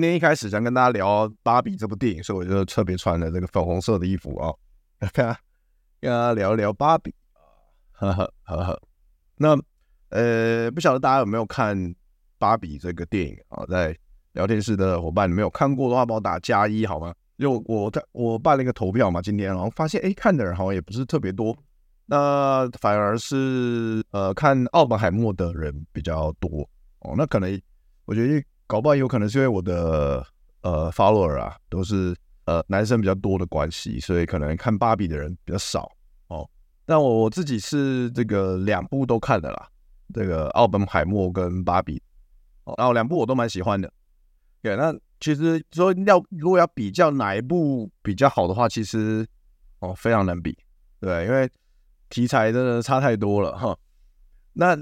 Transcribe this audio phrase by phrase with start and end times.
[0.00, 4.50] 今天一开始想跟大家聊《芭比》这部电影，所以我就特别穿了这个粉红色的衣服啊，
[6.00, 7.10] 跟大家聊一聊《芭比》，
[7.92, 8.82] 呵呵呵呵。
[9.36, 9.54] 那
[10.08, 11.76] 呃，不晓得大家有没有看
[12.38, 13.62] 《芭比》这个电影啊？
[13.66, 13.94] 在
[14.32, 17.14] 聊天室的伙伴，你没有看过的话，帮我打加一好吗？
[17.36, 21.54] 因为我在我办了一个投票嘛，今天然后发现，哎，看的人好像也不是特别多，
[22.06, 26.66] 那反而是呃看奥本海默的人比较多
[27.00, 27.12] 哦。
[27.18, 27.60] 那可能
[28.06, 28.42] 我觉得。
[28.70, 30.24] 搞不好有可能是因为我的
[30.62, 35.90] 呃 follower 啊都是呃男生比较多的关系，所以可能看芭比的人比较少
[36.28, 36.48] 哦。
[36.86, 39.68] 但我我自己是这个两部都看的啦，
[40.14, 42.00] 这个奥本海默跟芭比，
[42.62, 43.92] 哦，然后两部我都蛮喜欢的。
[44.62, 49.26] 对，那其实说要如果要比较哪一部比较好的话，其实
[49.80, 50.56] 哦非常难比，
[51.00, 51.50] 对，因为
[52.08, 53.76] 题材真的差太多了哈。
[54.52, 54.78] 那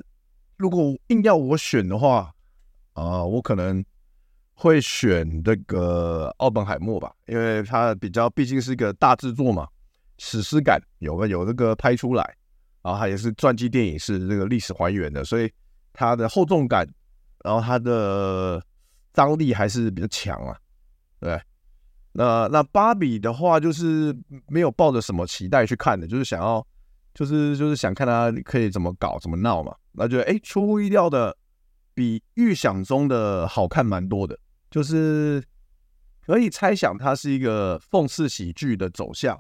[0.58, 2.34] 如果硬要我选的话，
[2.98, 3.84] 啊，我可能
[4.54, 9.68] 会选这个奥本海默吧，因为它比较毕竟是一个大制作嘛，
[10.18, 12.36] 史诗感有个有这个拍出来，
[12.82, 15.48] 然后它也是传记电影，是这个历史还原的，所以
[15.92, 16.84] 它的厚重感，
[17.44, 18.60] 然后它的
[19.12, 20.56] 张力还是比较强啊。
[21.20, 21.40] 对，
[22.10, 24.12] 那那芭比的话，就是
[24.48, 26.66] 没有抱着什么期待去看的，就是想要，
[27.14, 31.36] 就是就是想看它可以怎么搞怎么闹嘛，那就哎出乎意料的。
[31.98, 34.38] 比预想中的好看蛮多的，
[34.70, 35.42] 就是
[36.24, 39.36] 可以猜想它是一个讽刺喜剧的走向，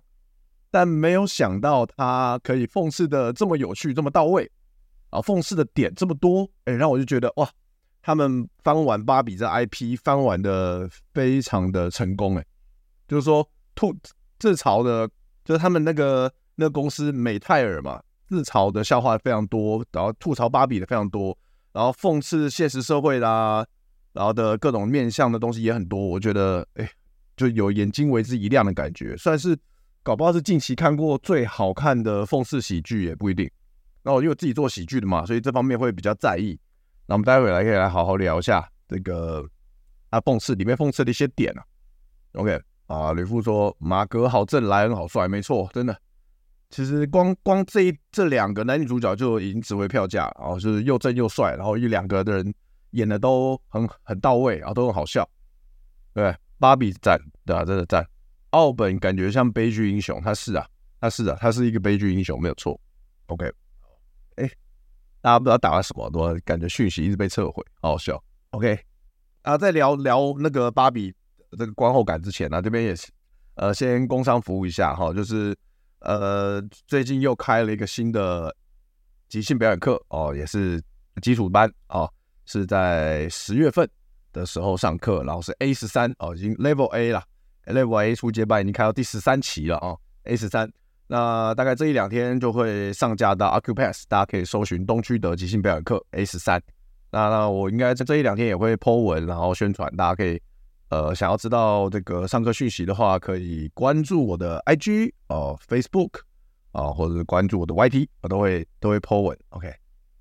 [0.68, 4.50] 但没有想到它可以讽刺的这么有趣，这么到位，
[5.10, 7.48] 啊，讽刺的点这么多，哎，让我就觉得哇，
[8.02, 12.44] 他们翻完芭比这 IP 翻完的非常的成功，哎，
[13.06, 13.96] 就是说吐
[14.40, 15.08] 自嘲的，
[15.44, 21.38] 就是他们那个那个公司美泰尔嘛，自嘲的笑话非常多，然后吐槽芭比的非常多。
[21.72, 23.64] 然后讽刺现实社会啦，
[24.12, 26.90] 然后的各种面向的东西也很多，我觉得哎，
[27.36, 29.56] 就有眼睛为之一亮的感觉，算是
[30.02, 33.48] 搞不好是近期看过最好看的讽刺喜剧也不一定。
[34.02, 36.58] 那我因为自己做喜剧的嘛，所以这方面会比较在意。
[37.06, 39.46] 那我们待会来可以来好好聊一下这个
[40.10, 41.62] 啊讽刺里面讽刺的一些点啊。
[42.32, 45.94] OK 啊，吕布说马格好正，莱恩好帅，没错，真的。
[46.70, 52.54] 其实光光这一这两个男女主角就已经值回票价，然后就是又正又帅，然后一两个的人
[52.90, 55.26] 演的都很很到位，然后都很好笑。
[56.12, 58.06] 对，芭比赞，对啊，真的赞。
[58.50, 60.66] 奥本感觉像悲剧英雄，他是啊，
[61.00, 62.78] 他是啊，他是一个悲剧英雄，没有错。
[63.28, 63.50] OK，
[64.36, 64.46] 哎，
[65.22, 68.22] 大家不知道打了什么，都感觉讯息一直被撤回，好好笑。
[68.50, 68.78] OK，
[69.40, 71.14] 啊，在聊聊那个芭比
[71.52, 73.08] 这个观后感之前呢，这边也是
[73.54, 75.56] 呃先工商服务一下哈，就是。
[76.00, 78.54] 呃，最近又开了一个新的
[79.28, 80.80] 即兴表演课哦，也是
[81.20, 82.08] 基础班哦，
[82.46, 83.88] 是在十月份
[84.32, 87.22] 的时候上课，然后是 A 十三哦，已经 Level A 了
[87.66, 90.70] ，Level A 初阶班已经开到第十三期了哦，A 十三，
[91.08, 96.62] 那大概这一两天就会上架到 Accupass，大家可以搜寻东区的即兴表演课 A 十三，
[97.10, 100.40] 那那我应该在这一两天也会 po 文，然后宣传，大家可以。
[100.90, 106.20] 呃，想要知道这个上课讯息的话，可以关注我的 IG 哦、呃、Facebook
[106.72, 109.38] 啊、或者是关注我的 YT，我都会都会 po 文。
[109.50, 109.70] OK，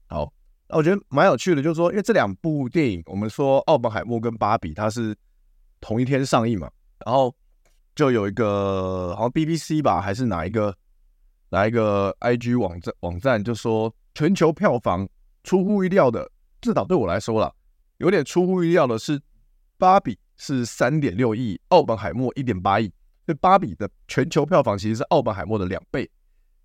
[0.07, 0.31] 好，
[0.68, 5.15] 那我觉得蛮有趣的，就是说，因为这两部电影，我们说奥本海默跟芭比，它是
[5.80, 6.69] 同一天上映嘛，
[7.06, 7.33] 然后
[7.95, 10.75] 就有一个好像 BBC 吧，还是哪一个
[11.50, 15.07] 哪一个 IG 网站网站，就说全球票房
[15.45, 17.50] 出乎意料的，至少对我来说啦，
[18.00, 19.21] 有点出乎意料的是
[19.77, 20.19] 芭比。
[20.38, 22.92] 是三点六亿，奥本海默一点八亿，
[23.25, 26.10] 所以芭比的全球票房其实是奥本海默的两倍。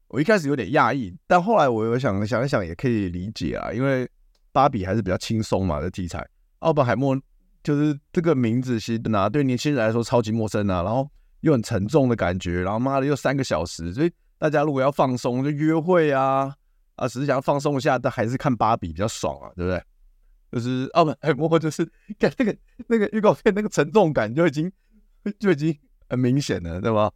[0.09, 4.07] 我一开始有点讶异，但后来我又想想一想，也可以理解啊，因为
[4.53, 6.23] 芭比还是比较轻松嘛的题材，
[6.59, 7.19] 奥本海默
[7.63, 11.09] 就是这个名字其实啊，对年轻人来说超级陌生啊，然后
[11.41, 16.55] 又很沉重的感觉，然后妈的又三个小时，所以大家如果要放松就约会啊
[16.97, 19.83] 啊，只是想要放松一下，但还是看芭比比较爽啊，对不对？
[20.53, 21.85] 就是奥本海默，就是
[22.21, 22.57] 看那个
[22.87, 24.71] 那个预告片，那个沉重感就已经
[25.41, 25.77] 就已经
[26.11, 27.11] 很明显了，对吧？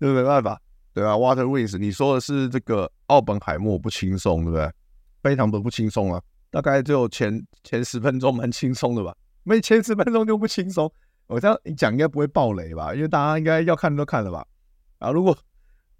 [0.00, 0.60] 就是没办法，
[0.92, 4.68] 对啊，Water Wings，你说的是这个奥本海默不轻松，对不对？
[5.22, 6.20] 非常的不轻松啊。
[6.50, 10.92] 大概只有前前十分钟蛮轻松的吧，没前十分钟就不轻松。
[11.28, 12.92] 我这样一讲应该不会爆雷吧？
[12.94, 14.44] 因为大家应该要看都看了吧？
[14.98, 15.38] 啊，如果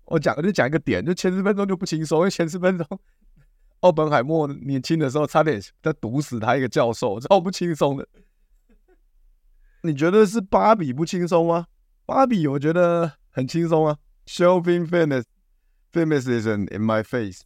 [0.06, 2.86] 我讲我就讲一个点，就前十分钟就不轻松，因为前十分钟
[3.82, 8.08] 奥本海默年轻的时候差点在毒死他一个教授，超不轻松的。
[9.82, 11.66] 你觉得是芭比不轻松吗？
[12.04, 13.96] 芭比我觉得很轻松啊
[14.26, 14.86] ，shoving
[15.92, 17.42] feminism in my face。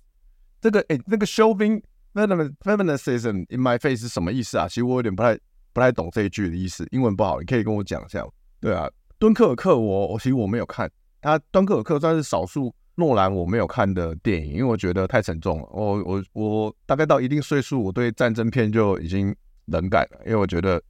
[0.61, 1.83] 这个哎，那个 shoving。
[2.13, 4.67] 那那么 feminism in my face 是什么意思啊？
[4.67, 5.39] 其实我有点不太
[5.75, 8.27] 不太懂这一句的意思，英文不好，你可以跟我讲一下。
[8.59, 10.91] 对啊，敦刻尔克我我其实我没有看，
[11.21, 15.69] 他敦刻尔克算是少数诺兰我没有看的电影，因为我觉得太沉重了。
[15.71, 19.35] 我我我大概到一定岁数，我对战争片就已经
[19.67, 20.83] 冷感了，因为我觉得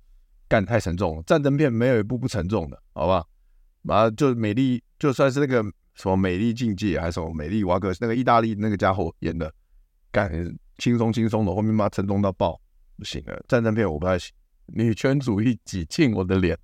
[0.48, 1.22] 干太沉重了。
[1.24, 3.24] 战争片没有一部不沉重的，好吧？
[3.88, 5.62] 啊，就美丽，就算是那个
[5.94, 9.52] 什么美丽境界还是什么美丽瓦格那个意大利那个家伙演的，
[10.10, 10.56] 干。
[10.78, 12.60] 轻松轻松的，后面妈沉重到爆，
[12.98, 13.42] 不行了。
[13.48, 14.30] 战争片我不太行，
[14.66, 16.58] 女权主义挤进我的脸。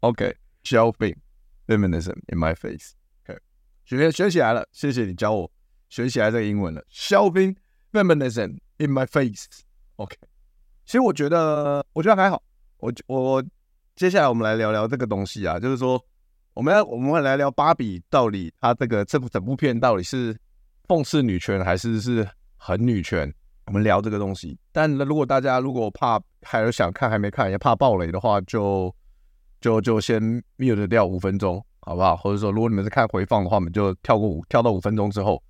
[0.00, 1.14] OK，消费
[1.70, 2.92] feminism in my face。
[3.24, 3.38] OK，
[3.84, 5.50] 学学起来了，谢谢你教我
[5.88, 6.82] 学起来这个英文了。
[6.90, 7.54] shoving
[7.92, 9.46] feminism in my face。
[9.96, 10.16] OK，
[10.84, 12.42] 其实我觉得我觉得还好。
[12.78, 13.44] 我我
[13.94, 16.04] 接下来我们来聊聊这个东西啊，就是说
[16.54, 20.36] 我们要我们会来聊芭比到底它这个这部整部片到底是。
[20.90, 23.32] 讽刺女权还是是很女权？
[23.66, 24.58] 我们聊这个东西。
[24.72, 28.92] 但如果大家如果怕还有想看还没看也怕爆雷的话，就
[29.60, 30.20] 就就先
[30.58, 32.16] mute 掉五分钟，好不好？
[32.16, 35.42] 或者说如果你们是看回放的话，我们就跳过五跳到五分钟之后，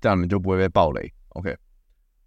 [0.00, 1.12] 这样你们就不会被爆雷。
[1.30, 1.56] OK。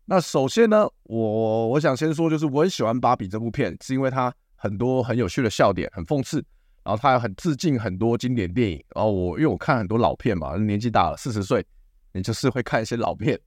[0.06, 6.38] 那首先呢，我我想先说，就是我很喜欢芭比这部片，是因为它很多很有趣的笑点，很讽刺，
[6.84, 8.84] 然后它有很致敬很多经典电影。
[8.96, 11.66] 然后我因为我看很多老片嘛，年纪大了，四十岁。
[12.12, 13.40] 你就是会看一些老片，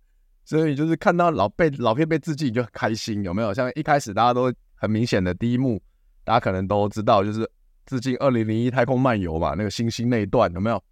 [0.44, 3.52] 所以就是看到老被老片被致敬，你就很开心，有没有？
[3.52, 5.82] 像一开始大家都很明显的第一幕，
[6.22, 7.40] 大家可能都知道，就是
[7.86, 10.82] 致敬《二零零一太空漫游》嘛，那个星星那一段有没有？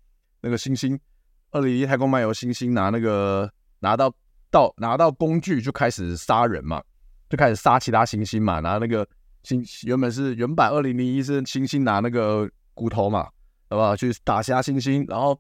[0.41, 0.97] 那个星星，
[1.51, 4.13] 《二零零一太空漫游》星星拿那个拿到
[4.51, 6.83] 到拿到工具就开始杀人嘛，
[7.29, 9.07] 就开始杀其他星星嘛，拿那个
[9.43, 13.25] 星原本是原版《二零零一》是星星拿那个骨头嘛，
[13.69, 13.95] 好不好？
[13.97, 15.39] 去打其他星星，然后。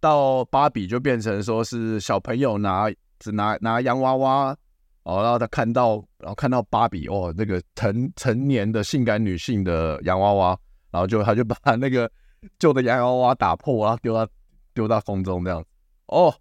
[0.00, 2.88] 到芭比就变成说是小朋友拿
[3.18, 4.56] 只拿拿洋娃娃
[5.02, 10.56] 哦，然后他看到然后看到芭比哦，那个成成年的性感女性的洋娃娃，
[10.90, 12.10] 然后就他就把那个
[12.58, 14.28] 旧的洋娃娃打破，然后丢到
[14.74, 15.64] 丢到空中这样
[16.06, 16.34] 哦。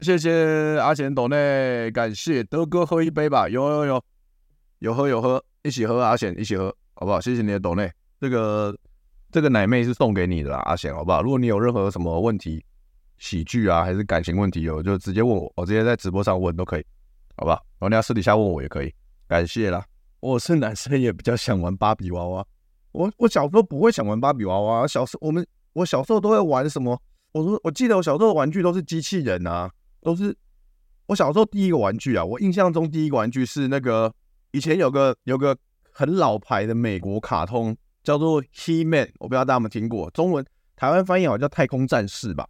[0.00, 4.04] 谢谢阿贤斗内，感谢德哥喝一杯吧，有有有
[4.80, 7.20] 有喝有喝，一起喝阿贤一起喝好不好？
[7.20, 8.76] 谢谢你的斗内，这个
[9.30, 11.22] 这个奶妹是送给你的啦，阿贤好不好？
[11.22, 12.64] 如果你有任何什么问题。
[13.16, 16.84] 喜剧啊，还是感情问题有，就直接问我，我直接在直播上问都可以，
[17.36, 17.52] 好吧？
[17.78, 18.92] 然后你要私底下问我也可以，
[19.28, 19.86] 感谢啦。
[20.18, 22.44] 我是男生，也比较想玩芭比娃娃。
[22.94, 26.98] 我我小时候不会想玩芭比娃娃，小时候我们我小时候都会玩什么？
[27.32, 29.68] 我说我记得我小时候的玩具都是机器人啊，
[30.00, 30.34] 都是
[31.06, 32.24] 我小时候第一个玩具啊。
[32.24, 34.14] 我印象中第一个玩具是那个
[34.52, 35.56] 以前有个有个
[35.90, 42.48] 很老牌的美国卡通叫做 He-Man，我不知道大家有没有听过，中文台湾翻译好像叫太空战士吧。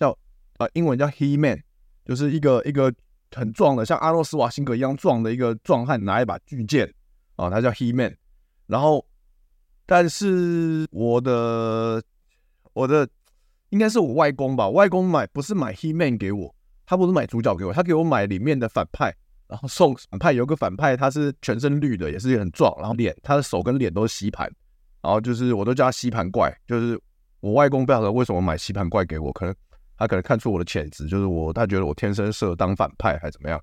[0.00, 0.18] 叫
[0.58, 1.62] 呃，英文叫 He Man，
[2.04, 2.92] 就是一个一个
[3.30, 6.92] 很壮的，像阿诺斯瓦辛格一样壮的一个壮汉，拿一把巨剑
[7.36, 8.16] 啊，他叫 He Man。
[8.66, 9.06] 然后，
[9.86, 12.02] 但是我的
[12.72, 13.08] 我的
[13.70, 16.54] 应该是我外公吧，外公买不是买 He Man 给我，
[16.86, 19.14] 他不是买主角给我，他给我买里面的反派，
[19.48, 24.50] 然后送反派，有个反派他是全身绿的，也是很壮，然后脸他的手跟脸都是吸盘，
[25.02, 27.00] 然后就是我都叫他吸盘怪，就是
[27.40, 29.54] 我外公不晓得为什么买吸盘怪给我，可能。
[29.96, 33.56] 他可能看出我的潜质，就是我，他觉得我天生适合当反派，还怎么样？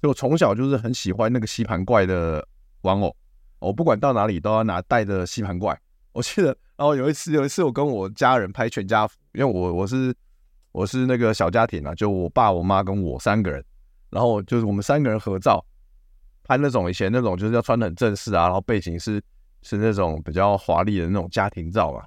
[0.00, 2.44] 以我从小就是很喜欢那个吸盘怪的
[2.80, 3.14] 玩偶，
[3.58, 5.78] 我不管到哪里都要拿带着吸盘怪。
[6.12, 10.14] 我记得，然后有一次，有一次我跟我家人拍全家福，因为我我是
[10.72, 13.64] 我是那个小家庭啊，就我爸、我妈跟我三个人，
[14.10, 15.64] 然后就是我们三个人合照，
[16.42, 19.22] 拍那种以前那种就是要穿的很正式啊，然后背景是
[19.62, 22.02] 是那种比较华丽的那种家庭照嘛。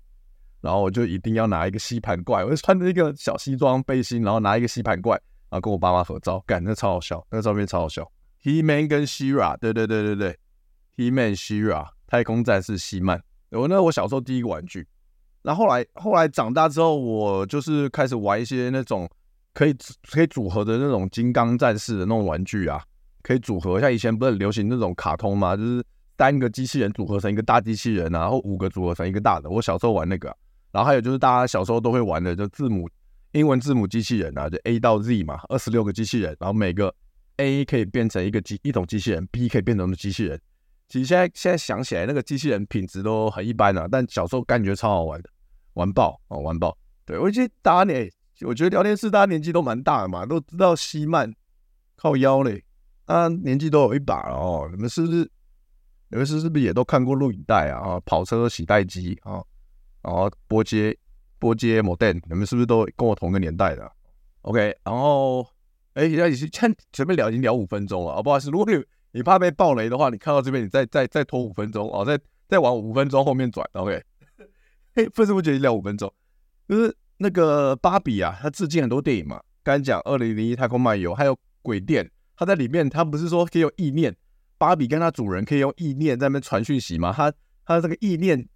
[0.61, 5.15] 然后我就一定要拿一个吸盘怪，我就穿着一个小西装背心，然后拿一个吸盘怪，
[5.49, 8.07] 然后跟我爸妈合照，干，那超好笑，那个照片超好笑。
[8.43, 10.37] He Man 跟 She-Ra，对对对对对，
[10.97, 13.21] He-Man She-Ra 太空战士希曼，
[13.51, 14.87] 我那我小时候第一个玩具。
[15.41, 19.09] 然后来后来长大之后，我就是开始玩一些那种
[19.53, 19.75] 可以
[20.11, 22.83] 可以组合的那种金刚战士的那种玩具啊，
[23.23, 23.79] 可以组合。
[23.79, 25.83] 像以前不是很流行那种卡通嘛，就是
[26.15, 29.49] 单个机器人组合成一个大机器人啊，然后五个组合成一个大的。
[29.49, 30.35] 我小时候玩那个。
[30.71, 32.87] 然后还有就是大家小时候都会玩的，就字母
[33.31, 36.93] 英文字母机器人啊，就 A 到 Z 嘛，二十六个机器人，然后每个
[37.37, 40.39] A 可以变成一个机一种机器人，B 可以变成的机器人。
[40.91, 45.29] 其实现在现在想起来，那个机器人品质都很一般啊，但小时候感觉超好玩的，
[45.75, 46.77] 玩爆哦，玩爆！
[47.05, 51.33] 对，我觉得大家年，我觉得聊天室大家年纪都蛮大的嘛，都知道希曼
[51.95, 52.61] 靠腰嘞，
[53.05, 54.67] 啊，年纪都有一把了哦。
[54.69, 55.31] 你们是不是？
[56.09, 57.91] 你们是是不是也都看过录影带啊？
[57.91, 59.41] 啊，跑车洗带机啊，
[60.01, 60.93] 然后波接
[61.39, 63.89] 波接摩登你们是不是都跟我同个年代的
[64.41, 65.47] ？OK，然后
[65.93, 66.49] 哎，现在已经
[66.91, 68.83] 前面聊已经聊五分钟了，哦，不好意思，如果你。
[69.11, 74.01] 你怕被爆雷的话，你看到这边，你再再再拖五分钟哦，再再往五分钟后面转，OK？
[74.95, 76.13] 嘿，不知不觉聊五分钟，
[76.67, 79.41] 就是那个芭比啊，它致敬很多电影嘛。
[79.63, 82.03] 刚讲《二零零一太空漫游》，还有《鬼店》，
[82.35, 84.15] 它在里面，它不是说可以用意念，
[84.57, 87.13] 芭比跟它主人可以用意念在那边传讯息吗？
[87.15, 87.31] 它
[87.65, 88.47] 它这个意念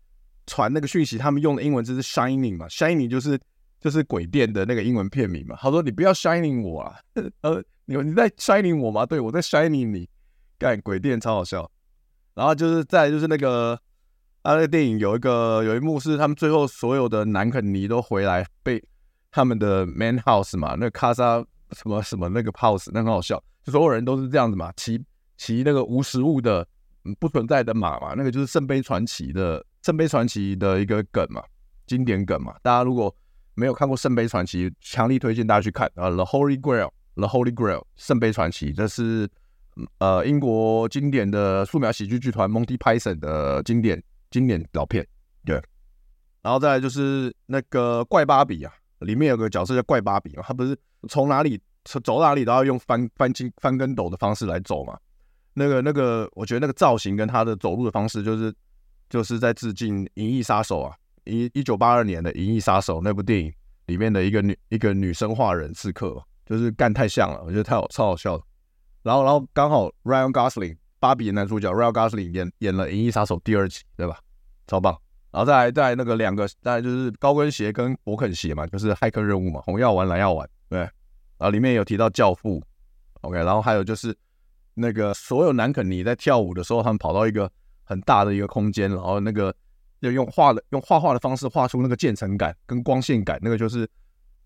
[0.48, 3.40] 传那个讯息，他们用的英文就是 Shining 嘛，Shining 就是
[3.80, 5.56] 就是《鬼店》的那个英文片名嘛。
[5.62, 6.96] 他说你不要 Shining 我啊，
[7.42, 9.06] 呃，你你在 Shining 我吗？
[9.06, 10.10] 对，我在 Shining 你。
[10.58, 11.70] 干鬼店超好笑，
[12.34, 13.80] 然后就是再就是那个
[14.44, 18.84] 他那个电影有一个有一幕是他们最后所有的南肯尼都回来被
[19.32, 25.04] 他们的 man house 嘛，那个卡莎什么什么那个 house 那很好笑，就所有人都是这样子嘛，骑
[25.38, 26.66] 骑那个无实物的
[27.20, 31.44] 不存在的马嘛，那个就是圣杯传奇的圣杯传奇的一个梗嘛，
[31.86, 33.14] 经典梗嘛，大家如果
[33.56, 39.30] 没有看过圣杯传奇，强力推荐大家去看啊，The Holy Grail，The Holy Grail 圣杯传奇，这是。
[40.00, 44.02] 呃，英国经典的素描喜剧剧团 Monty Python 的经典
[44.32, 45.06] 经典老片，
[45.46, 45.62] 对。
[46.42, 50.78] 然后再来就是那个怪芭比啊，里面有个角色叫怪芭比嘛，他不是
[51.10, 51.60] 从哪里
[52.04, 54.98] 走哪里都要用翻翻筋翻跟斗的方式来走嘛。
[55.56, 58.54] 那个那个，我觉得那个造型跟他的走路的方式，就是
[59.10, 63.52] 就是在致敬《银翼杀手》啊，一一九八二年的《银翼杀手》那部电影
[63.88, 68.44] 里面的一个女一个女生化人刺客，就是干太像了，我觉得太好超好笑了。
[69.06, 74.18] 然后，然后刚好 Ryan Gosling 芭比的男主角 Ryan Gosling 演演了《银翼杀手》第二集，对吧？
[74.66, 74.98] 超棒。
[75.32, 80.80] 然后再来，再来那个两个，再来就是高跟鞋跟勃肯鞋嘛，就是骇客任务嘛，红药丸、蓝药丸，对。
[80.80, 82.64] 然后里面有提到教父
[83.22, 83.38] ，OK。
[83.38, 84.18] 然后还有就是
[84.74, 87.48] 那个所有南肯尼在跳舞的时候，他们跑到一个
[87.84, 89.54] 很大的一个空间，然后那个
[90.00, 93.88] 要用画的用画画的方式画出那个渐层感跟光线感，那个就是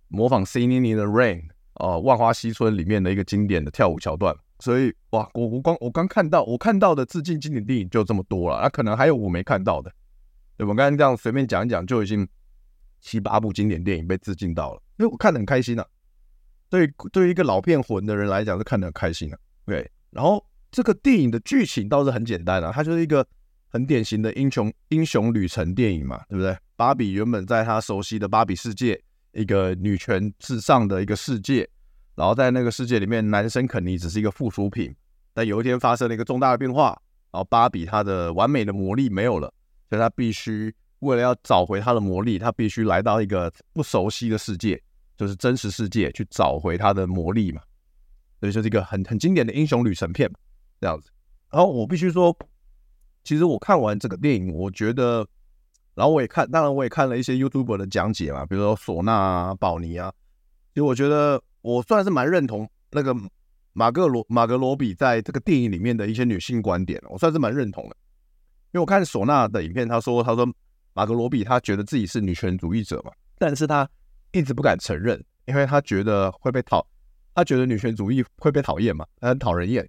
[0.09, 1.41] 模仿《Singing in the Rain》
[1.75, 4.35] 哦，《万花嬉春》里面的一个经典的跳舞桥段。
[4.59, 9.91] 所以哇，我我光我刚看到我看到的致敬经典电影就这么多了，那、可能还有我没看到的。
[10.57, 12.27] 对，我刚才这样随便讲一讲，就已经
[12.99, 15.85] 七八部经典电影被致敬到了，因为我看得很开心啊。
[16.69, 19.39] 对，对于一个老片魂的人来讲，是看得很开心啊。
[19.65, 23.25] 对，然后这个电影的剧情倒是很简单啊，它就是一个
[23.69, 26.57] 很典型的英雄英雄旅程电影嘛，对不对？
[26.75, 29.01] 芭比原本在她熟悉的芭比世界，
[29.31, 31.67] 一个女权至上的一个世界。
[32.19, 34.93] 然后在那个世界里面，男生肯尼只是一个附属品。
[35.33, 36.87] 但有一天发生了一个重大的变化，
[37.31, 39.53] 然后芭比她的完美的魔力没有了，
[39.87, 44.83] 所以她必须为了要找回她的魔力，她必须来到一个不熟悉的世界，
[45.15, 47.61] 就是真实世界去找回她的魔力嘛。
[48.41, 50.29] 所以就是一个很很经典的英雄旅程片
[50.81, 51.09] 这样子。
[51.49, 52.37] 然后我必须说，
[53.23, 55.25] 其实我看完这个电影，我觉得，
[55.95, 60.11] 然后我也看，当然我也看了一些 YouTube 的讲解嘛，比如说唢呐啊、宝妮啊，
[60.73, 61.41] 其实我觉得。
[61.61, 63.15] 我算是蛮认同那个
[63.73, 67.95] 马格罗马格罗比在这个电影里面的一些女性观点，我算是蛮认同的。
[68.71, 70.47] 因为我看唢呐的影片，他说他说
[70.93, 73.89] 马格罗比他觉得自己是女权主义者嘛，但是他
[74.31, 76.85] 一直不敢承认，因为他觉得会被讨，
[77.33, 79.87] 他觉得女权主义会被讨厌嘛，他很讨人厌，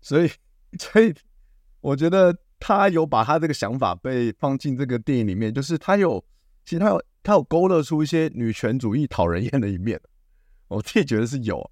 [0.00, 0.30] 所以
[0.78, 1.12] 所以
[1.80, 6.24] 我觉得他有把他这个想法被放进这个电影里面，就是他有
[6.64, 10.00] 其实他有他有勾勒出一些女权主义讨人厌的一面。
[10.68, 11.70] 我自己觉得是有，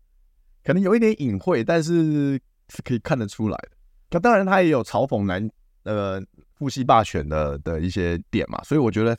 [0.62, 3.70] 可能有一点隐晦，但是是可以看得出来的。
[4.10, 5.50] 那当然，他也有嘲讽男
[5.84, 6.22] 呃
[6.54, 8.62] 父系霸权的的一些点嘛。
[8.62, 9.16] 所以我觉得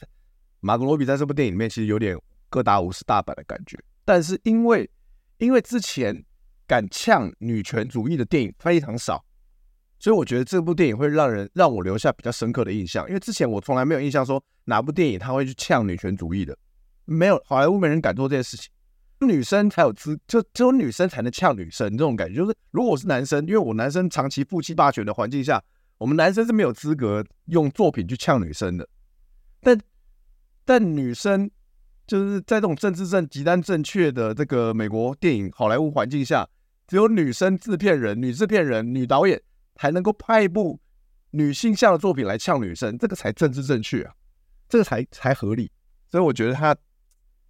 [0.59, 2.17] 马格罗比在这部电影里面其实有点
[2.49, 3.77] 各打五十大板的感觉。
[4.05, 4.89] 但是因为
[5.39, 6.23] 因为之前
[6.67, 9.25] 敢呛女权主义的电影非常少，
[9.99, 13.07] 所以我觉得这部电影会让人让我留下比较深刻的印象。
[13.07, 16.57] 因为之前我从来没有印象说哪部电影他会去呛女权主义的，
[17.05, 18.71] 没有，好莱坞没人敢做这件事情。
[19.23, 22.35] 女生才有资，就只有女生才能呛女生这种感觉。
[22.35, 25.61] 就是如果我是男生，因为我男生长期父系霸权的环境下，
[25.97, 28.87] 我们男生是没有资格用作品去呛女生的。
[29.61, 29.79] 但
[30.65, 31.49] 但女生
[32.05, 36.47] 就是在这种政治正极端正确的这个美国电影好莱坞环境下，
[36.87, 39.41] 只有女生制片人、女制片人、女导演
[39.75, 40.79] 才能够拍一部
[41.31, 44.13] 女性向的作品来呛女生，这个才政治正确啊，
[44.69, 45.71] 这个才才合理。
[46.07, 46.75] 所以我觉得他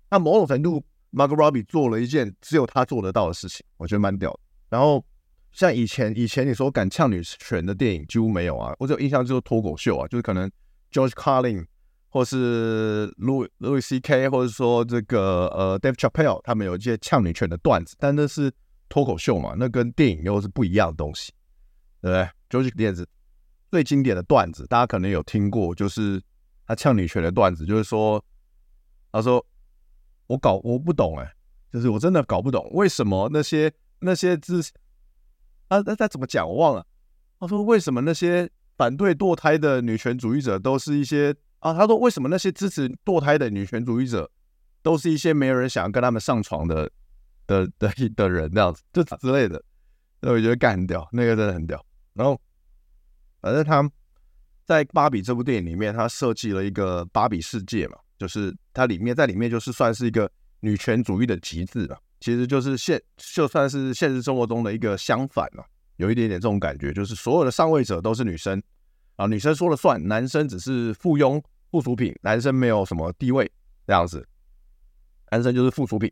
[0.09, 0.83] 他某种程度。
[1.13, 4.39] Margot Robbie 做了一件只有他做得到的事情，我觉得蛮屌的。
[4.70, 5.05] 然后
[5.51, 10.50] 像以前以前你说敢呛女权的电影几乎没有啊，我只有印象就是脱口秀啊，就是可能
[10.91, 11.65] George Carlin
[12.10, 14.27] 或是 Louis Louis C.K.
[14.29, 18.51] 或者说这个呃 Dave Chappelle 他们有一些呛女权的段子，但那是
[18.89, 21.32] 脱口秀嘛，那跟电影又是不一样的东西，
[22.01, 23.08] 对不对？George 电子
[23.70, 26.20] 最经典的段子，大家可能有听过，就是
[26.65, 28.24] 他呛女权的段子，就是说
[29.12, 29.46] 他说。
[30.27, 31.33] 我搞我不懂哎、
[31.71, 34.71] 就是我真的搞不懂为什么那些那些支持
[35.67, 36.85] 啊，那他怎么讲我忘了。
[37.39, 41.73] 他说为什么那些反对堕胎的女权主义者都是一些啊？
[41.73, 44.29] 他说为什么那些支持堕胎的女权主义者
[44.81, 46.89] 都是一些没有人想要跟他们上床的
[47.47, 49.61] 的的的人这样子，就之类的。
[50.21, 51.85] 那我觉得干很屌，那个真的很屌。
[52.13, 52.39] 然后
[53.41, 53.91] 反正他
[54.63, 57.97] 在芭比这部电影里面，他设计了一个芭比世界嘛。
[58.17, 60.29] 就是它里面在里面就是算是一个
[60.60, 65.65] 女权主义的极致了，其实就是现就算是现实生活中的一个相反了，
[65.98, 68.62] 有一点点这种感觉，就是所有的上位者都是女生
[69.17, 73.51] 啊，女生说了算，男生只是附庸附属品，男生没有什么地位
[73.86, 74.25] 这样子，
[75.32, 76.10] 男生就是附属品。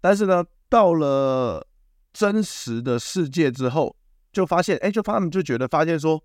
[0.00, 1.64] 但是呢，到了
[2.12, 3.94] 真实的世界之后，
[4.32, 6.22] 就发现，哎，就他们就觉得发现说，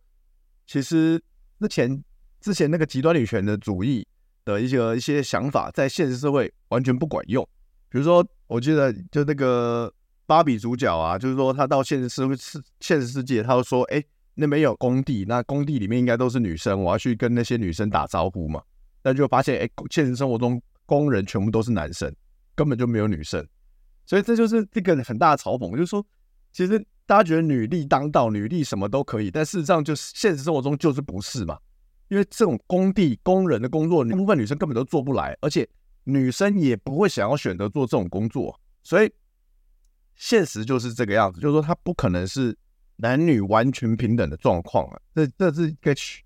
[0.65, 1.21] 其实
[1.59, 2.03] 之前
[2.41, 4.07] 之前那个极端女权的主义。
[4.53, 7.47] 的一些一些想法，在现实社会完全不管用。
[7.89, 9.93] 比如说，我记得就那个
[10.25, 14.01] 芭比主角啊，就是说他到现实社会世现实世界，他就说：“哎，
[14.35, 18.61] 那边有工地，那工地里面应该都是女生，我要去跟那些女生打招呼嘛。”
[19.03, 22.13] 但就发现，哎，现实生活中工人全部都是男生，
[22.55, 23.45] 根本就没有女生。
[24.05, 26.05] 所以这就是这个很大的嘲讽，就是说，
[26.51, 31.57] 其实大家觉得女力当道，女力什么都可以，但事实上就是现实生活中就是不是嘛。
[32.09, 35.67] 因为这种工地工人的工作，大部分女生根本都做不来，而且
[36.05, 39.11] 女生也不会想要选择做这种工作，所以
[40.15, 42.57] 现实就是这个样子，就是说它不可能是
[42.95, 46.23] 男女完全平等的状况啊，这这是一个虚，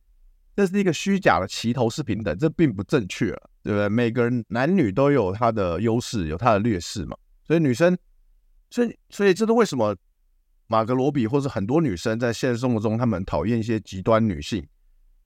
[0.55, 3.89] 这是一个虚假的齐头式平等，这并不正确啊，对不对？
[3.89, 7.97] 每个人男女都有他的优势，有他的劣势嘛，所以女生，
[8.69, 9.95] 所以所以这是为什么
[10.67, 14.65] 马格罗比或者很多女生在现实生活中，她们讨厌一些极端女性。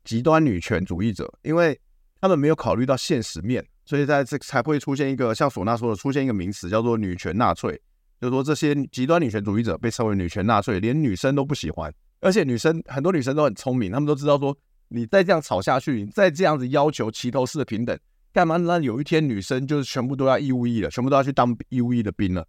[0.06, 1.78] 极端女权主义者，因为
[2.22, 7.74] 他们没有考虑到现实面，所以在这才会出现一个像唢呐说的，出现一个名词叫做“女权纳粹”，
[8.22, 14.56] 就是说这些极端女权主义者被称为“女权纳粹”，连女生都不喜欢，而且女生很多女生都很聪明，她们都知道说，
[14.88, 17.98] 你再这样吵下去，你再这样子要求齐头式的平等，
[18.32, 18.58] 干嘛？
[18.58, 22.48] 那有一天女生就是全部都要义务役了，全部都要去当义务役的兵了，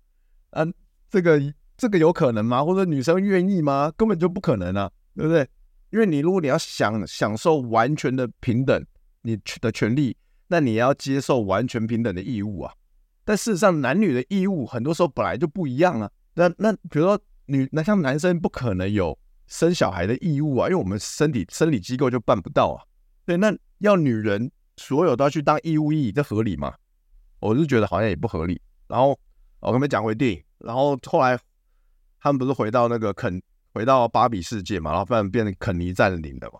[0.50, 0.72] 嗯、
[1.10, 1.40] 这个
[1.76, 2.64] 这个有可能吗？
[2.64, 3.92] 或者女生愿意吗？
[3.96, 5.46] 根本就不可能啊，对不对？
[5.90, 8.84] 因为你如果你要想享受完全的平等，
[9.22, 10.16] 你的权利，
[10.48, 12.74] 那你要接受完全平等的义务啊。
[13.24, 16.10] 但事实上，男女的义务很多时候本来就不一样啊。
[16.34, 22.82] 那那比如说女，那像男生不可能有生小孩的义务啊，因为我们身体生理机构就办不到啊。
[23.24, 26.74] 对，那要女人所有都要去当义务役，这合理吗？
[27.40, 28.60] 我是觉得好像也不合理。
[28.88, 29.18] 然后
[29.60, 31.38] 我刚才讲回电影，然后后来
[32.20, 33.40] 他们不是回到那个肯。
[33.76, 36.58] 回到芭比世界嘛，然后反正变成肯尼占领的嘛，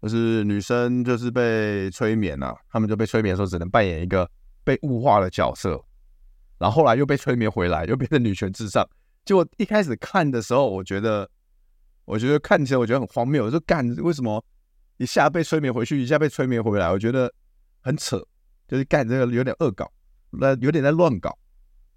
[0.00, 4.30] 就是女生就是被催眠了，啊，他们就被催眠的时候只能扮演一个
[4.62, 5.70] 被物化的角色，
[6.56, 8.88] 然后后来又被催眠回来，又变成女权至上。
[9.24, 11.28] 结果一开始看的时候，我觉得，
[12.04, 14.40] 我觉得看起来我觉得很荒谬，我就干为什么
[14.98, 17.28] 一下被催眠回去，一下被催眠回来，我觉得
[17.80, 18.24] 很扯，
[18.68, 19.90] 就是干这个有点恶搞，
[20.30, 21.36] 那有点在乱搞。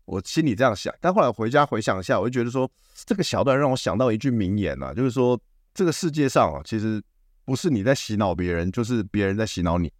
[0.10, 2.67] 我心里这样想，但后来回家回想一下，我就觉得说，
[3.06, 5.39] 这个小段让我想到一句名言啊，就是说，
[5.72, 7.00] 这个世界上啊，其实
[7.45, 9.93] 不是你在洗脑别人，就是别人在洗脑你，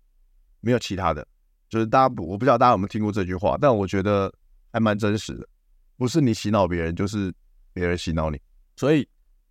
[0.62, 1.24] 没有其他的。
[1.70, 4.34] 就是大家，我不知道大家有没有听过这句话，但我觉得
[4.74, 5.48] 还蛮真实的。
[5.96, 7.32] 不是你洗脑别人，就是
[7.72, 8.42] 别人洗脑你。
[8.78, 9.08] 所以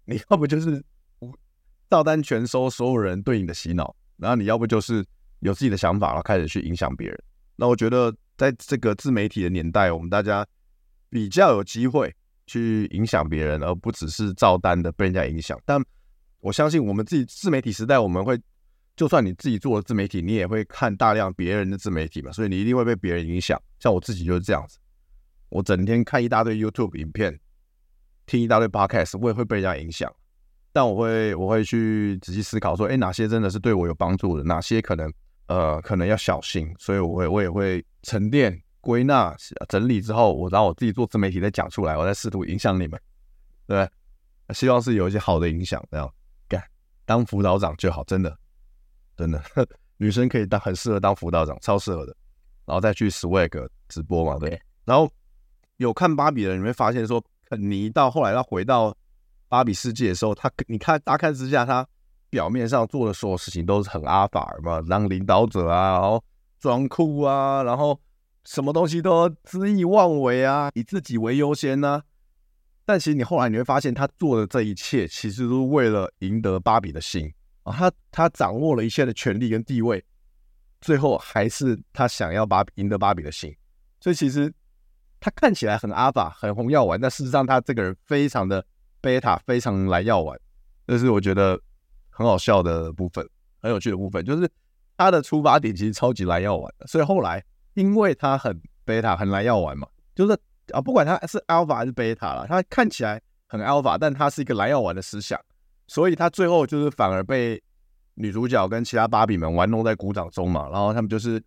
[0.06, 0.84] 你要不就是
[1.88, 5.06] 照单全收所有人对你的洗脑，然后你要不就是
[5.38, 7.22] 有自己的想法，然后开始去影响别人。
[7.54, 8.12] 那我觉得。
[8.38, 10.46] 在这个自媒体的年代，我们大家
[11.10, 12.14] 比较有机会
[12.46, 15.60] 去影响别人，而不只是照单的被人家影响。
[15.66, 15.84] 但
[16.40, 18.40] 我相信，我们自己自媒体时代，我们会
[18.96, 23.60] 就算你自己做了自媒体，你也会看大量别人的自媒体嘛，所以你一定会被别人影响。
[23.80, 24.78] 像我自己就是这样子，
[25.48, 27.36] 我整天看一大堆 YouTube 影片，
[28.24, 30.12] 听一大堆 Podcast，我也会被人家影响。
[30.72, 35.12] 但我会我会去仔细思考说，哎，哪些真的是对我有帮助的，哪些可能
[35.48, 39.36] 呃可能要小心，所以我会我也会沉淀、归纳、
[39.68, 42.98] 整理之后，我然后我自己做自媒体再讲出来，我再试图影响你们，
[43.66, 43.88] 对，
[44.54, 46.10] 希望是有一些好的影响，这样。
[46.48, 46.62] 干
[47.04, 48.34] 当辅导长就好，真的
[49.16, 49.42] 真的，
[49.98, 52.16] 女生可以当很适合当辅导长，超适合的，
[52.64, 55.10] 然后再去 Swag 直播嘛，对，然后
[55.76, 58.96] 有看芭比的人，你会发现说，肯尼到后来要回到。
[59.50, 61.88] 芭比世界的时候，他你看大看之下，他
[62.28, 66.22] 表面上做的所有事情都是很阿法嘛，当领导者啊，然后
[66.60, 68.00] 装酷啊，然后
[68.44, 72.02] 什么东西都恣意妄为啊，以自己为优先呢、
[72.84, 77.72] 但其实你后来你会发现，他做的这一切其实都是为了赢得芭比的心啊。
[77.72, 80.04] 他他掌握了一切的权力跟地位，
[80.80, 83.54] 最后还是他想要把赢得芭比的心。
[84.00, 84.52] 所以其实
[85.20, 88.64] 他看起来很阿法，很红药丸，但事实上他这个人非常的。
[89.00, 90.36] 贝塔非常来药丸，
[90.84, 91.56] 这是我觉得
[92.10, 93.24] 很好笑的部分，
[93.62, 94.50] 很有趣的部分，就是
[94.98, 97.42] 他的出发点其实超级来药丸的，所以后来
[97.74, 100.36] 因为他很贝塔，很来药丸嘛，就是
[100.72, 105.40] 啊，不管他是 alpha 还是贝塔啦，他看起来很 alpha，但他是一个来药丸的思想，
[105.86, 107.62] 所以他最后就是反而被
[108.14, 111.40] 女主角跟其他芭比们玩弄在股掌中嘛，然后他们就是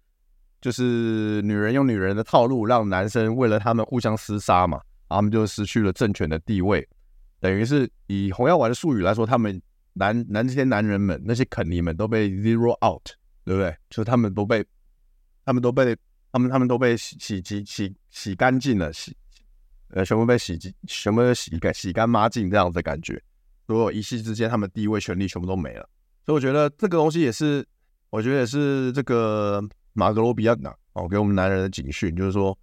[0.62, 4.78] 就是女人用女人的套路，让男生为了他们互相厮杀嘛，
[5.10, 6.88] 然后他们就失去了政权的地位。
[7.42, 9.62] 等于是以红药丸的术语来说，他们
[9.94, 13.10] 男男这些男人们，那些肯尼们都被 zero out，
[13.44, 13.76] 对不对？
[13.90, 14.66] 就他们都被，
[15.46, 15.96] 他们都被，
[16.32, 19.16] 他们他们都被洗洗洗洗洗干净了，洗
[19.90, 23.22] 呃全部被洗净，全部都洗干洗干抹净这样子的感觉。
[23.68, 25.90] 所有一夕之间，他们地位权力全部都没了。
[26.26, 27.66] 所以我觉得这个东西也是，
[28.10, 29.62] 我觉得也是这个
[29.94, 32.58] 马格罗比要讲哦，给我们男人的警讯，就是说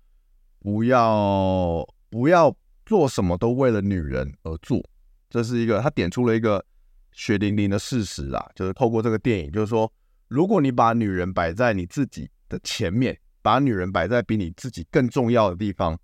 [0.58, 2.56] 不要不要。
[2.86, 4.82] 做什么都为了女人而做，
[5.28, 6.64] 这是一个他点出了一个
[7.12, 8.50] 血淋淋的事实啦。
[8.54, 9.92] 就是透过这个电影，就是说，
[10.28, 15.98] 如果你把女人摆在你自己的前面，把女人摆在比你自己更重要的地方，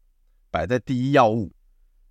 [0.51, 1.53] 摆在第一要务，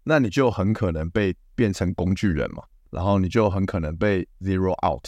[0.03, 2.63] 那你就很可能被变成工具人嘛。
[2.91, 5.07] 然后你就很可能被 zero out，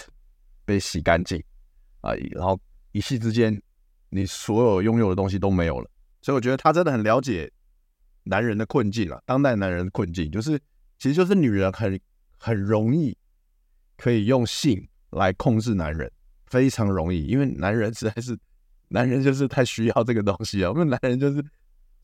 [0.65, 1.41] 被洗干净
[2.01, 2.13] 啊。
[2.31, 2.59] 然后
[2.91, 3.61] 一夕之间，
[4.09, 5.89] 你所有拥有的东西都没有了。
[6.21, 7.51] 所以我觉得他真的很了解。
[8.27, 10.59] 男人的困境啊，当代男人的困境就是，
[10.97, 12.01] 其实就是女人很
[12.39, 13.15] 很容易
[13.97, 16.11] 可以用性来控制男人，
[16.47, 18.38] 非常容易，因为男人实在是，
[18.89, 21.43] 男人就是太需要这个东西啊，我们男人就是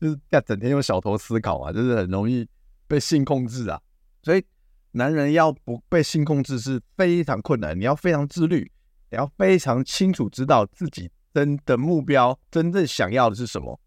[0.00, 2.46] 就是要整天用小头思考啊，就是很容易
[2.86, 3.80] 被性控制啊，
[4.22, 4.44] 所以
[4.90, 8.70] 男人要不被性控制是非常困难，你要非常自律，
[9.10, 13.78] 你要非常清楚知道自己真的目标，真正想要的是什么。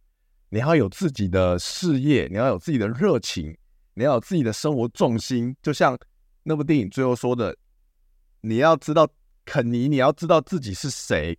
[0.50, 3.56] 你要有自己的事业，你要有自己的热情，
[3.94, 5.54] 你要有自己的生活重心。
[5.62, 5.98] 就像
[6.44, 7.56] 那部电影最后说的，
[8.42, 9.08] 你要知道
[9.46, 11.38] 肯尼，你要知道自己是谁。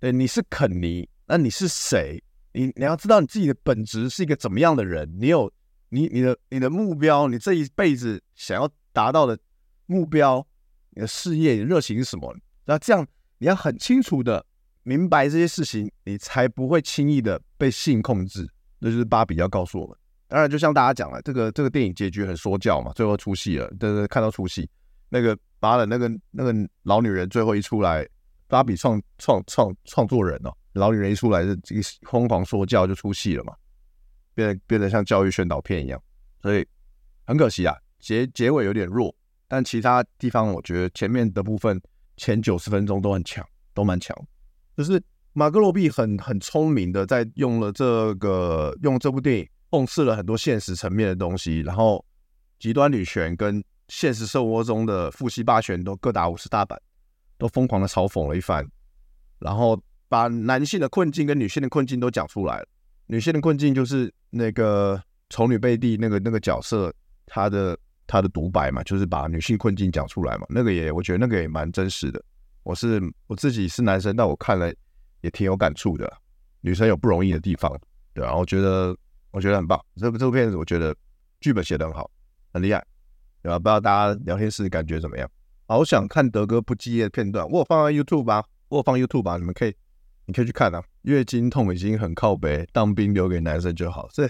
[0.00, 2.22] 对，你是肯尼，那你是谁？
[2.52, 5.12] 你你要知道你自己的本质是一个怎么样的人。
[5.18, 5.52] 你有
[5.88, 9.38] 你你的你的目标，你这一辈子想要达到的
[9.86, 10.46] 目标，
[10.90, 12.34] 你的事业，你热情是什么？
[12.64, 13.06] 那这样
[13.38, 14.44] 你要很清楚的。
[14.86, 18.46] 明白这些事情，你才不会轻易的被性控制。
[18.82, 19.96] 这就是芭比要告诉我们。
[20.28, 24.68] 当然，就像大家讲了，这个这个电影结局很说教嘛，最后出戏了，对对，看到出戏。
[25.08, 28.06] 那个芭的那个那个老女人最后一出来，
[28.48, 33.54] 芭比创创创创作人哦，老女人一出来是这疯狂说教就出戏了嘛，
[34.34, 35.98] 变得变得像教育宣导片一样，
[36.42, 36.66] 所以
[37.26, 39.14] 很可惜啊，结结尾有点弱，
[39.48, 41.80] 但其他地方我觉得前面的部分
[42.18, 44.14] 前九十分钟都很强，都蛮强。
[44.76, 52.04] 就是马格罗比很很聪明的在用了这个用这部电影讽刺了很多现实层面的东西，然后
[52.58, 56.76] 极端女权跟现实生活中的父系霸权都各打五十大板，
[57.38, 58.68] 都疯狂的嘲讽了一番，
[59.38, 62.66] 然后把男性的困境跟女性的困境都讲出来了。
[63.06, 66.92] 女性的困境就是那个丑女贝蒂那个那个角色
[67.24, 72.20] 她的她的独白嘛，就是把女性困境讲出来嘛，那个也我觉得那个也蛮真实的。
[72.64, 74.74] 我是我自己是男生，但我看了
[75.20, 76.12] 也挺有感触的。
[76.62, 77.80] 女生有不容易的地方，
[78.12, 78.96] 对啊，我觉得
[79.30, 79.80] 我觉得很棒。
[79.94, 80.96] 这部这部片子，我觉得
[81.40, 82.10] 剧本写得很好，
[82.52, 82.84] 很厉害，
[83.44, 83.58] 对吧？
[83.58, 85.30] 不知道大家聊天室感觉怎么样？
[85.66, 89.74] 好想看德哥不羁的片段，我放 YouTube 吧，我放 YouTube 吧，你们可以
[90.24, 90.82] 你可以去看啊。
[91.02, 94.08] 月经痛已经很靠北，当兵留给男生就好。
[94.14, 94.26] 这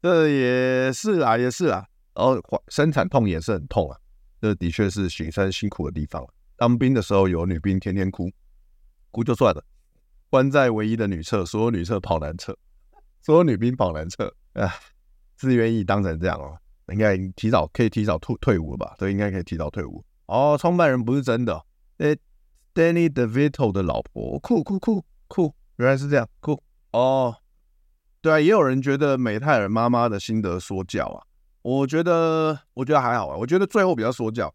[0.00, 1.84] 这也是啊，也是啊。
[2.14, 3.98] 然后生产痛也是很痛啊，
[4.40, 6.24] 这的确是女生辛苦的地方。
[6.56, 8.30] 当兵的时候，有女兵天天哭，
[9.10, 9.64] 哭就算了，
[10.30, 12.56] 关在唯一的女厕，所有女厕跑男厕，
[13.20, 14.72] 所有女兵跑男厕，啊，
[15.34, 16.58] 自愿役当成这样哦，
[16.90, 18.94] 应该提早可以提早退退伍了吧？
[18.98, 20.04] 对，应该可以提早退伍。
[20.26, 21.62] 哦，创办人不是真的，
[21.98, 22.16] 诶
[22.74, 27.34] ，Danny DeVito 的老婆，酷酷酷酷，原来是这样，酷哦。
[28.20, 31.22] 对啊，也有人觉得美泰尔妈妈的心得说教啊，
[31.62, 34.52] 我觉得我觉得还好啊，我觉得最后比较说教，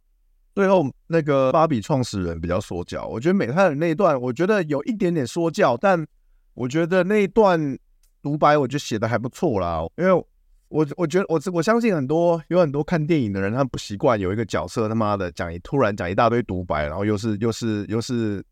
[0.54, 6.06] 最后那个芭比创始人比较说教，我觉得美泰尔那一段我觉得有一点点说教，但
[6.54, 7.78] 我觉得那一段
[8.22, 10.26] 独白我觉得写的还不错啦，因为。
[10.74, 18.44] 我我觉得我我相信很多有很多看电影的人，他不习惯有一个角色他妈的讲一突然讲一大堆独白，然后又是又是又是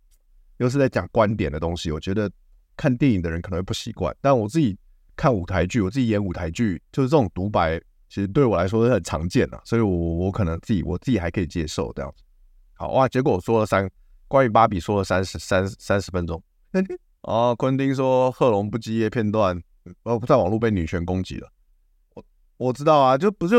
[0.58, 1.92] 又是在讲观点的东西。
[1.92, 2.32] 我觉得
[2.78, 4.78] 看电影的人可能会不习惯，但我自己
[5.16, 12.24] 看舞台剧，我自己演舞台剧，就是这种独白，其实对我来说是很常见的，所以我我可能自己我自己还可以接受这样子。
[12.74, 13.90] 好哇，结果我说了三
[14.28, 16.40] 关于芭比说了三十三三十分钟。
[17.24, 19.60] 哦，昆汀说贺龙不羁夜片段，
[20.04, 21.50] 呃，在网络被女权攻击了。
[22.62, 23.56] 我知道啊，就不是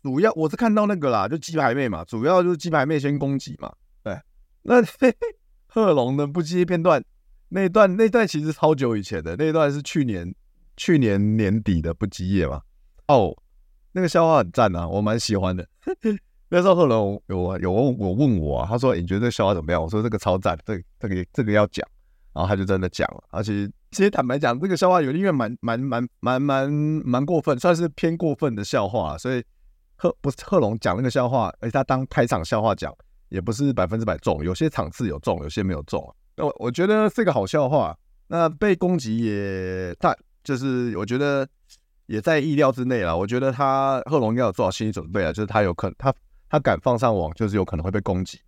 [0.00, 3.74] 主要，我是看到那个啦，就鸡排妹嘛，主要就是鸡排妹先攻击嘛。
[4.04, 4.16] 对，
[4.62, 5.16] 那 嘿嘿
[5.66, 7.04] 贺龙的不羁片段
[7.48, 10.32] 那段，那段其实超久以前的，那段是去年
[10.76, 12.62] 去年年底的不羁夜嘛。
[13.08, 13.36] 哦，
[13.90, 15.66] 那个笑话很赞啊，我蛮喜欢的。
[16.50, 19.82] 那时候贺龙有有问我问我啊，他说你觉得这笑话怎么样？
[19.82, 21.84] 我说这个超赞，这个、这个这个要讲，
[22.32, 23.68] 然后他就真的讲了，而且。
[23.94, 26.68] 其实坦白讲，这个笑话有因为蛮蛮蛮蛮蛮
[27.04, 29.42] 蛮过分，算是偏过分的笑话，所以
[29.94, 32.92] 贺不是贺龙讲那个笑话，而且他当开场笑话讲，
[33.28, 36.04] 也不是百分之百中，有些场次有中，有些没有中。
[36.36, 41.48] 那我我觉得是个好笑话，那被攻击也大，就是我觉得
[42.06, 43.16] 也在意料之内了。
[43.16, 46.12] 我觉得他贺龙应该有做好心理准备啊，就是他有可能他
[46.50, 48.40] 他敢放上网，就是有可能会被攻击。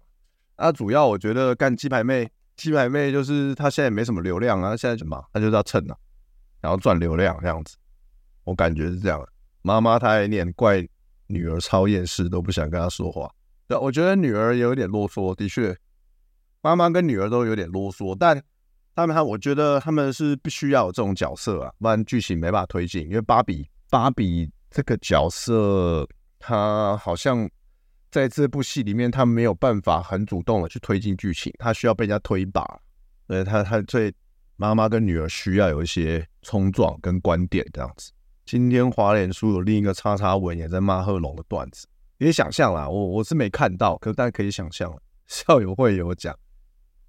[0.58, 2.28] 那主要我觉得干鸡排妹。
[2.56, 5.22] 鸡排妹就是她现在没什么流量啊，现在什么？
[5.32, 5.96] 她就是要蹭啊，
[6.60, 7.76] 然后赚流量这样子。
[8.44, 9.22] 我感觉是这样。
[9.62, 10.86] 妈妈她还念怪
[11.26, 13.30] 女儿超厌世，都不想跟她说话。
[13.68, 15.76] 对，我觉得女儿有点啰嗦，的确，
[16.62, 18.16] 妈妈跟女儿都有点啰嗦。
[18.18, 18.42] 但
[18.94, 23.02] 他们，他我觉得他们是必须要有这种角色啊，不然剧情没办法推进。
[23.08, 27.48] 因为芭比，芭比这个角色，她好像。
[28.10, 32.64] 在这部戏里面，他没有办法很主动的去推进剧情，他需要被人家推一把。
[33.26, 34.14] 所以他他最
[34.56, 38.12] 妈妈跟女儿需要有一些冲撞跟观点这样子。
[38.44, 41.88] 今天华联书有另一个叉叉文也在骂贺龙的段子，
[42.18, 45.02] 可以想象啦，我我是没看到，可大家可以想象了。
[45.26, 46.32] 校友会有讲，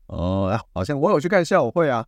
[0.07, 2.03] 哦，好像我有去看校友会啊，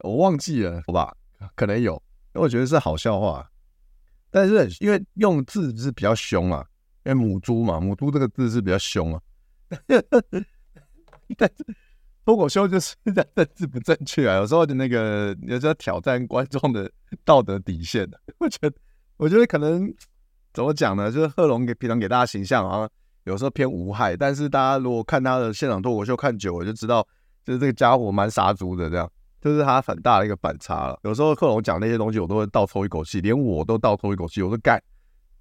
[0.00, 1.16] 我忘记了，好吧，
[1.56, 1.94] 可能有，
[2.34, 3.50] 因为我觉得是好笑话，
[4.30, 6.66] 但是因为用字是比较凶啊。
[7.04, 9.20] 因为母猪嘛，母猪这个字是比较凶啊，
[11.36, 11.64] 但是
[12.24, 16.90] 脱口秀就是在政治不正确啊，有时候的那个有时候挑战观众的
[17.24, 18.20] 道德底线的。
[18.38, 18.72] 我觉得，
[19.16, 19.92] 我觉得可能
[20.52, 21.10] 怎么讲呢？
[21.10, 22.90] 就是贺龙给平常给大家形象好像
[23.24, 27.06] 有时候偏无害，但是大家如果看他的现场脱口秀看久了，就知道
[27.44, 29.10] 就是这个家伙蛮杀猪的，这样
[29.40, 31.00] 就是他很大的一个反差了。
[31.04, 34.80] 有时候贺龙讲那些东西，我都会倒抽一口气，连我都倒抽一口气，我说干。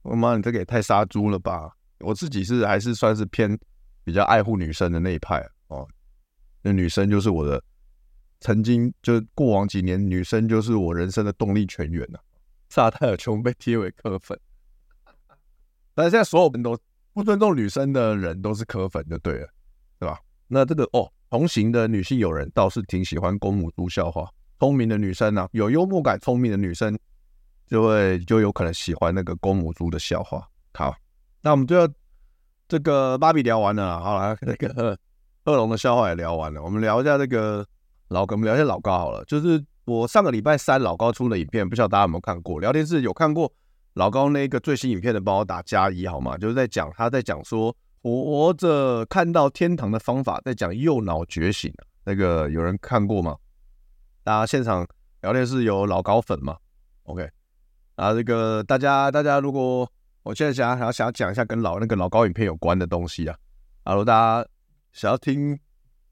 [0.02, 1.72] 我妈，你这个也太杀猪了吧！
[2.00, 3.60] 我自己是还是算是偏
[4.04, 5.86] 比较爱护女生的那一派哦。
[6.62, 7.62] 那女生就是我的
[8.40, 12.24] 曾经，就过往几年，女生就是我人生的动力泉源呐、啊。
[12.70, 14.40] 萨泰尔琼被贴为磕粉，
[15.94, 16.78] 但是现在所有人都
[17.14, 19.50] 不尊重女生的人都是磕粉就对了，
[20.00, 20.20] 对吧？
[20.48, 26.98] 那这个哦，同行的女性友人倒是挺喜欢公母猪笑话，聪明的女生呢、有幽默感、聪明的女生。
[27.70, 30.46] 就会就有可能喜欢那个公母猪的笑话。
[30.74, 30.96] 好，
[31.42, 31.88] 那我们就要
[32.68, 34.98] 这个芭比聊完了，好了，那个
[35.46, 36.62] 恶龙的笑话也聊完了。
[36.62, 37.66] 我们聊一下这个
[38.10, 39.24] 老哥，我们聊一下老高好了。
[39.26, 42.60] 就是我上个礼拜三老高出的影片，不知道大家有没有看过？
[42.60, 43.52] 聊天室有看过
[43.94, 46.38] 老高那个最新影片的，帮我打加一好吗？
[46.38, 51.74] 就是在讲他在讲说活着看到天堂的方法，在讲右脑觉醒。
[52.04, 53.36] 那个有人看过吗？
[54.24, 54.88] 大家现场
[55.22, 56.58] 聊天室有老高粉吗
[57.04, 57.30] ？OK。
[58.00, 59.86] 啊，这个大家，大家如果
[60.24, 63.36] 我现在想想要想讲一下跟老那个老高影片有关的东西啊，
[63.84, 64.50] 啊，如果大家
[64.94, 65.60] 想要听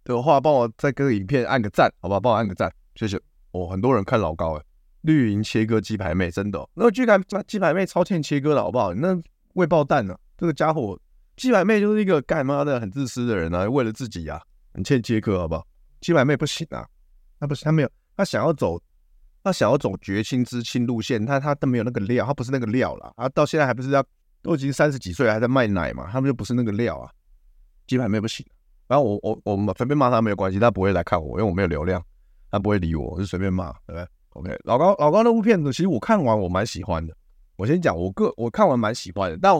[0.04, 2.20] 的话，帮我在这个影片按个赞，好吧？
[2.20, 3.18] 帮我按个赞，谢谢。
[3.52, 4.64] 哦，很多人看老高哎，
[5.04, 8.94] 绿营切割鸡排妹，真的、哦，那居然鸡排妹超欠切割的好不好？
[8.94, 9.18] 那
[9.54, 10.14] 未爆弹呢？
[10.38, 11.00] 这个家伙，
[11.38, 14.42] 鸡排妹就是一个干妈的很自私的人啊，为了自己啊，
[14.74, 15.66] 很欠切割好不好？
[16.02, 16.86] 鸡排妹不行啊，
[17.40, 18.78] 他不是他没有，他想要走。
[19.48, 23.14] 他想要走绝亲之亲路线，他他都没有那个料，他不是那个料了。
[23.16, 24.04] 他到现在还不是要
[24.42, 26.10] 都已经三十几岁还在卖奶嘛？
[26.12, 27.10] 他们就不是那个料啊。
[27.88, 28.46] 鸡排妹不行。
[28.90, 32.04] 然后我我我们随便骂他没有关系，他不会来看我，因为我没有流量，
[32.52, 37.16] 他不会理我，我就随便骂，对不对？OK，老高老高那部片子，其实我看完我蛮喜欢的。
[37.56, 39.54] 我先讲我个我看完蛮喜欢的，但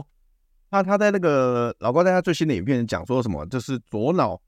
[0.70, 4.40] 他他在那个老高在他最新的影片讲说什么，就是左脑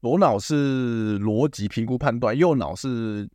[0.00, 3.28] 左脑是逻辑评估判断，右脑是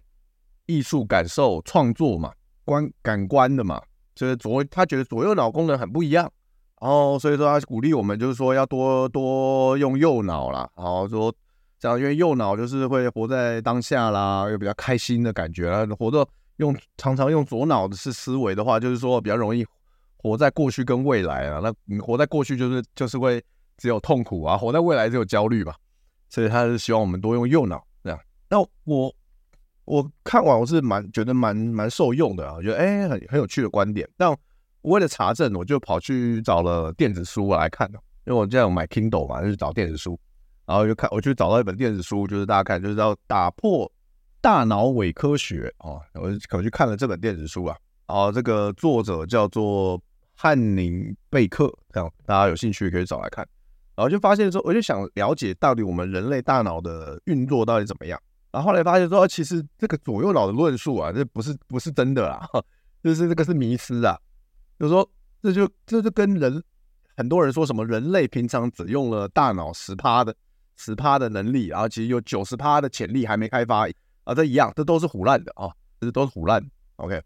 [0.67, 2.31] 艺术感受创作嘛，
[2.63, 3.81] 观感官的嘛，
[4.13, 6.31] 就是左他觉得左右脑功能很不一样，
[6.79, 11.33] 然后所以说他鼓励我们就是说要多多用右脑啦，然后说
[11.79, 16.27] 这样因为右脑就是会活在当下啦，又比较开心的感觉啦，活着
[16.57, 19.65] 用常常用左脑的是思维的话，就是说比较容易。
[20.19, 23.41] 活在过去跟未来啊，那你活在过去就是就是会
[23.77, 25.73] 只有痛苦啊，活在未来只有焦虑嘛，
[26.27, 28.19] 所以他是希望我们多用右脑这样。
[28.49, 29.13] 那我
[29.87, 34.07] 我看完我是蛮觉得蛮蛮受用的啊，我觉得哎、很很有趣的观点。
[34.15, 34.37] 但我
[34.83, 40.19] 为了查证，我就跑去找了电子书来看，因为我现在有买 Kindle 嘛，就是找电子书，
[40.67, 43.91] 然后就看我就找到一本电子书，就是大家看就是要打破
[44.41, 49.99] 大脑伪科学啊，我我去看了这本电子书啊，然后这个作者叫做。
[50.39, 53.43] 汉宁贝克，这样大家有兴趣可以找来看，
[53.95, 58.21] 然后就发现说，我就想了解到底我们人类大脑的运作到底怎么样。
[58.51, 62.47] 然后后来发现说，其实这个左右脑的论述啊，这不是不是真的啦，
[63.03, 64.17] 就是这个是迷思啊。
[64.79, 65.09] 就说，
[65.41, 66.63] 这就这就跟人
[67.15, 70.35] 很多人说什么人类平常只用了大脑十趴的
[70.75, 73.87] 十趴的能力，然后其实有九十趴的潜力还没开发
[74.23, 76.63] 啊，这一样，这都是唬烂的啊，这都是唬烂。
[76.97, 77.21] OK，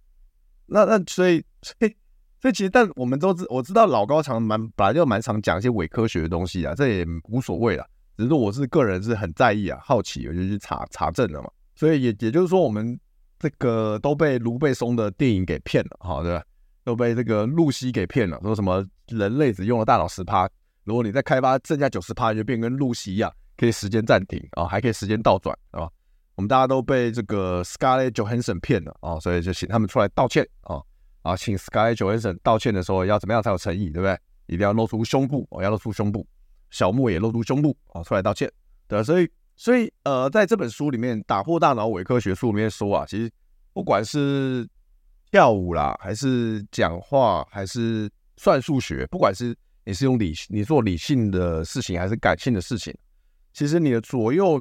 [0.66, 1.96] 那那所以所以。
[2.42, 7.88] 所以其实，但我们都知，我知道老高常蛮本来就蛮常讲一些伪科学的东西啊，这也无所谓了。
[8.22, 11.50] 只是我是个人是很在意啊，好奇，我就去查查证了嘛。
[11.76, 13.00] 所以也也就是说，我们
[13.40, 16.44] 这个都被卢贝松的电影给骗了，哈，对吧？
[16.84, 20.48] 都被这个露西给骗了，说什么人类只用了大脑十趴，
[20.84, 25.90] 如果你再开发剩下九十趴，就变跟露西一样，可以时间暂停啊，还可以时间倒转，啊。
[26.36, 30.80] 我们大家都被这个 Scarlett Johansson 骗了啊，所以就请他们出来道歉啊。
[31.24, 34.18] 啊，请 Scarlett Johansson 道歉的时候要怎么样才有诚意，对不对？
[34.48, 36.28] 一定要露出胸部，哦，要露出胸部，
[36.72, 38.52] 小莫也露出胸部，啊，出来道歉，
[38.88, 43.32] 对，所以，所以，呃，在这本书里面，打破大脑伪科学书里面说啊，其实
[43.74, 44.68] 不管是
[45.30, 49.56] 跳舞啦，还是讲话，还是算数学，不管是
[49.86, 52.92] 你是用理，你做理性的事情，还是感性的事情，
[53.54, 54.60] 其实你的左右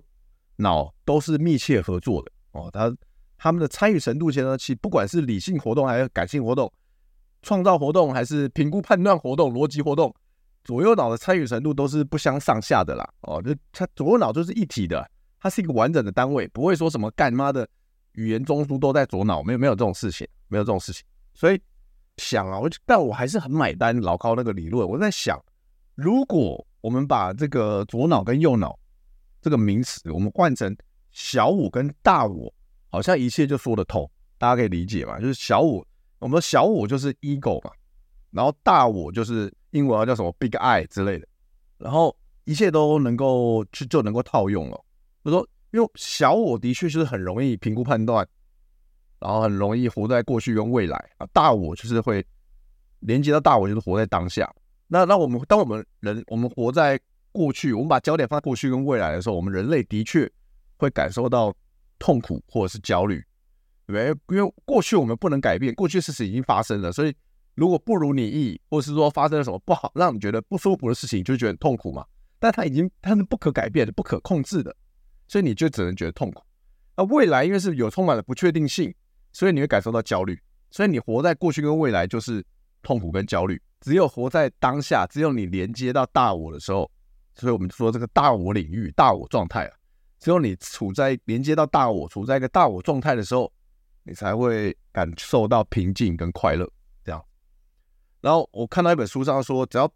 [0.57, 2.94] 脑都是密切合作的，哦，它。
[3.42, 6.70] 他们的参与程度，前呢，其不管是理性活动还是感性活动，
[7.40, 10.14] 创造活动还是评估判断活动、逻辑活动，
[10.64, 13.09] 左右脑的参与程度都是不相上下的啦。
[13.23, 17.68] 哦，就它左右脑就是一体的，它是一个完整的单位，不会说什么干妈的
[18.12, 21.05] 语言中枢都在左脑，没有没有这种事情，没有这种事情。
[21.35, 21.61] 所以
[22.16, 24.88] 想啊，我但我还是很买单老高那个理论。
[24.88, 25.42] 我在想，
[25.94, 28.79] 如果我们把这个左脑跟右脑
[29.40, 30.77] 这个名词，我们换成
[31.11, 32.53] 小我跟大我。
[32.92, 35.20] 好像一切就说得通，大家可以理解嘛？
[35.20, 35.87] 就是小我，
[36.18, 37.70] 我们的小我就是 ego 嘛，
[38.30, 41.26] 然后大我就是英文叫什么 big I 之类的，
[41.78, 44.80] 然后一切都能够就就能够套用了。
[45.24, 48.26] 就说，因为小我的确就是很容易评估判断，
[49.18, 51.26] 然后很容易活在过去跟未来啊。
[51.32, 52.24] 大我就是会
[53.00, 54.52] 连接到大我，就是活在当下。
[54.86, 56.98] 那那我们当我们人我们活在
[57.32, 60.30] 过去，我们把焦点放在过去跟未来的时候，我们人类的确
[60.76, 61.54] 会感受到。
[62.02, 63.22] 痛苦或者是焦虑，
[63.86, 64.38] 对不对？
[64.38, 67.14] 因为过去我们不能改变，过去事实已经发生了，所以
[67.54, 72.04] 如果不如你意，或是说发生了什么不好，让你觉得不舒服的事情，就觉得痛苦嘛。
[72.38, 74.74] 但它已经它是不可改变的、不可控制的，
[75.28, 76.42] 所以你就只能觉得痛苦。
[76.96, 78.94] 那未来因为是有充满了不确定性，
[79.32, 80.40] 所以你会感受到焦虑。
[80.70, 82.44] 所以你活在过去跟未来就是
[82.82, 83.60] 痛苦跟焦虑。
[83.80, 86.90] 只有活在当下，只有你连接到大我的时候，
[87.34, 89.76] 所以我们说这个大我领域、大我状态啊。
[90.18, 93.50] 只有你处在连接到大我，处在一个大我状态的时候，
[94.04, 96.70] 你才会感受到平静跟快乐。
[98.20, 99.92] 然后我看到一本书上说，只要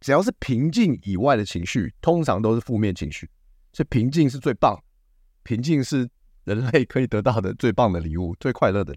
[0.00, 3.28] 只要是平静以外的情绪，通常都是负面情绪。
[3.72, 4.78] 所以平静是最棒，
[5.42, 6.08] 平静是
[6.44, 8.94] 人类可以得到的最棒的礼物， 最快乐的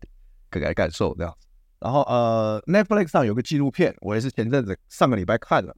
[0.49, 1.37] 可以感受这样。
[1.79, 5.75] 然后呃，Netflix 上有个纪录片，我也是前阵子上个礼拜看了，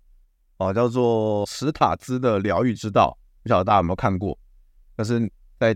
[0.57, 3.17] 哦，叫做史塔兹的疗愈之道。
[3.43, 4.37] 不晓得大家有没有看过，
[4.95, 5.19] 但是
[5.59, 5.73] 在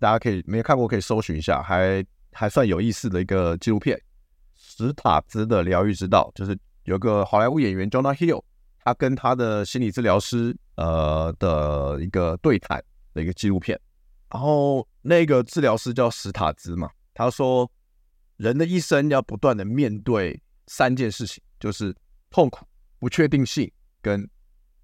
[0.00, 3.96] 大家可以没有看过可以搜寻一下，还还算有意思的一个纪录片
[4.76, 8.42] 《史塔兹的疗愈之道》，就是有个好莱坞演员 Jonah Hill，
[8.84, 12.82] 他跟他的心理治疗师呃的一个对谈
[13.14, 13.78] 的一个纪录片。
[14.30, 17.70] 然后那个治疗师叫史塔兹嘛，他说
[18.36, 21.94] 人的一生要不断的面对三件事情，就是
[22.30, 22.64] 痛苦、
[22.98, 23.70] 不确定性
[24.00, 24.28] 跟。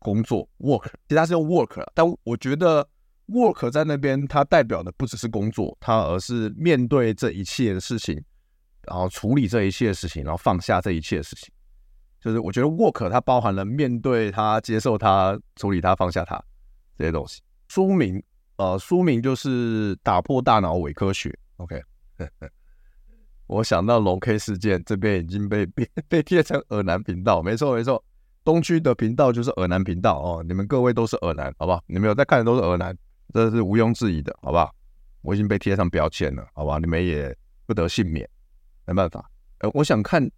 [0.01, 2.89] 工作 work，其实他是用 work，但我觉得
[3.27, 8.25] work 在那边它代表的不只是工作，它而是面对这一切的事情，
[8.89, 11.53] 然后处理这一切事情，然后放下这一切事情。
[12.21, 16.43] 就是我觉得 work 它包含了面对它、接受它、处理它、放下它
[16.97, 17.41] 这些东西。
[17.69, 18.21] 书名
[18.57, 21.33] 呃，书名就是打破大脑伪科学。
[21.59, 21.81] OK，
[23.47, 28.03] 我想到龙 K 事件这边已经被被 被贴成耳男频道，没错没错，
[28.43, 30.45] 东区的频道就是耳男频道哦。
[30.47, 31.81] 你们各位都是耳男，好不好？
[31.87, 32.97] 你们有在看的都是耳男，
[33.33, 34.75] 这是毋庸置疑的，好不好？
[35.23, 36.79] 我已经被贴上标签了，好吧？
[36.79, 37.37] 你们也
[37.67, 38.29] 不得幸免，
[38.89, 39.31] 没办法。
[39.59, 40.29] 呃，我想看。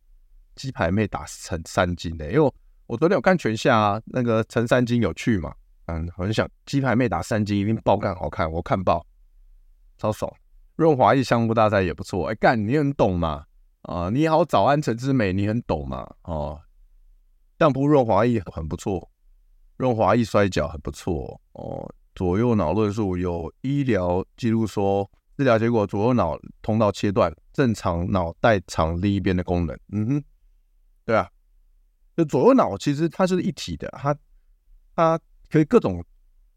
[0.57, 2.53] 鸡排妹打陈三金的，因为
[2.87, 5.55] 我昨天有看拳下啊，那个陈三金有趣嘛？
[5.87, 9.07] 嗯，很想鸡排妹打三金一定爆干好看，我看爆，
[9.97, 10.31] 超爽。
[10.77, 13.47] 润滑液相扑大赛也不错，哎、干你很懂嘛？
[13.83, 16.07] 啊，你好，早安陈之美，你很懂嘛？
[16.25, 16.61] 哦，
[17.59, 19.11] 相扑润滑液很不错，
[19.79, 21.91] 润滑液摔跤很不错哦。
[22.15, 25.11] 左右脑论述有医疗记录说，
[25.41, 29.75] 治疗结果左右脑通道切断，正常脑代偿另一边的功能。
[29.91, 30.25] 嗯哼。
[31.07, 31.27] 对啊，
[32.15, 34.15] 就左右脑其实它是一体的，它
[34.95, 35.19] 它
[35.49, 36.05] 可以各种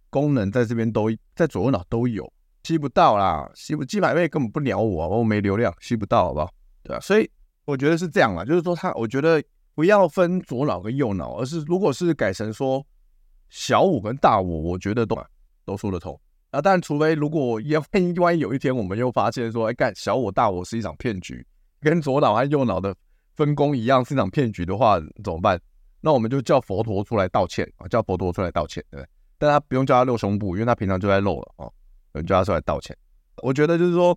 [0.10, 2.30] 功能在这边都在左右脑都有，
[2.64, 6.54] 吸不到啦，吸不几百倍根本不鸟我，我没流量，吸不到，好不好？
[6.84, 7.32] 对啊，所以
[7.64, 9.42] 我觉得是这样啦，就是说他，我觉得
[9.76, 12.86] 不要分左脑跟右脑，而是如果是改成说
[13.48, 15.18] 小五跟大五，我觉得都
[15.64, 16.20] 都说得通
[16.54, 16.62] 啊。
[16.62, 17.60] 但除非如果
[17.94, 21.46] 万一万一有一天我们又发现说，哎，干小我大我是一场骗局，
[21.82, 22.96] 跟左脑和右脑的。
[23.36, 25.60] 分工一样是一场骗局的话怎么办？
[26.00, 29.10] 那我们就叫佛陀出来道歉啊，叫佛陀出来道歉，对不对？
[29.40, 31.66] 但他不用叫他露胸部，因为他平常就在露了啊。
[32.12, 32.96] 我们叫他出来道歉。
[33.38, 34.16] 我觉得就是说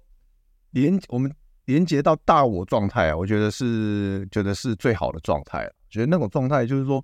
[0.72, 1.34] 连我们
[1.64, 5.66] 连接到大我状态啊，我觉得是觉得是最好的状态。
[5.88, 7.02] 觉得那种状态就是说，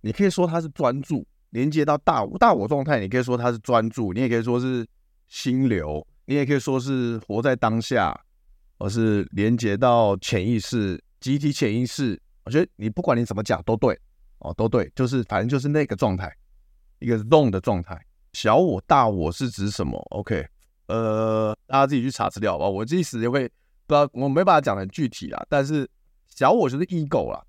[0.00, 1.24] 你可以说他是专注，
[1.56, 4.86] 连接到大我大我状态，你可以说他是专注，你也可以说是
[5.26, 8.14] 心流，你也可以说是活在当下，
[8.76, 11.02] 而是连接到潜意识。
[11.18, 13.98] 集体潜意识，我觉得你不管你怎么讲都对
[14.40, 16.30] 哦，都对，就是反正就是那个状态，
[16.98, 17.98] 一个 zone 的状态。
[18.34, 20.46] 小我、大我是指什么？OK，
[20.88, 22.68] 呃，大家自己去查资料吧。
[22.68, 23.48] 我这意思也会
[23.86, 25.42] 不知道，我没办法讲得很具体啦。
[25.48, 25.88] 但是
[26.26, 27.42] 小我就是 ego 啦。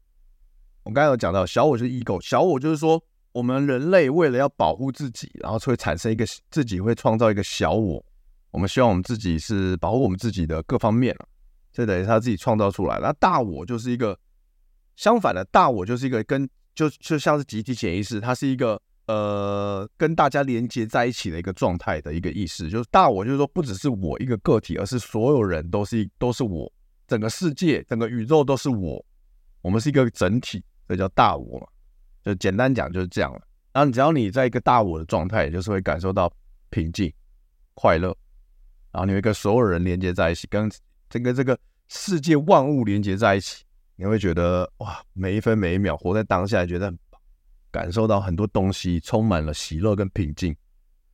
[0.83, 3.03] 我刚才有讲到，小我就是 ego，小我就是说，
[3.37, 8.03] 我们人类为了要保护自己，然后会产生一个自己会创造一个小我。
[8.49, 11.15] 我们希望我们自己是保护我们自己的各方面。
[11.71, 14.17] 这等于他自己创造出来，那大我就是一个
[14.95, 26.71] 相反的，大我就是一个跟就就像是集体潜意识，它是一个呃跟大家连接在一起的一个状态的一个意识，就是大我就是说不只是我一个个体，而是所有人都是都是我，
[27.07, 29.05] 整个世界整个宇宙都是我，
[29.61, 31.67] 我们是一个整体，这叫大我嘛，
[32.27, 33.41] 就简单讲就是这样了。
[33.71, 36.31] 然后只要你在一个大我的状态，就是会感受到
[36.69, 37.11] 平静、
[37.73, 38.07] 快乐，
[38.91, 40.69] 然后你会跟所有人连接在一起，跟
[41.09, 41.57] 整个这个
[41.87, 43.63] 世界万物连接在一起，
[43.95, 47.21] 你会觉得哇，每一分每一秒活在当下，觉得很棒，
[47.71, 50.55] 感受到很多东西，充满了喜乐跟平静。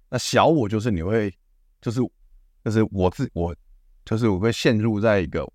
[0.10, 1.34] 那小我就是你会，
[1.82, 2.00] 就是
[2.64, 3.54] 就是我自我，
[4.06, 5.46] 就是我会陷入在一个